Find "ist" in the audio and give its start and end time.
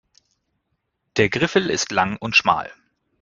1.69-1.91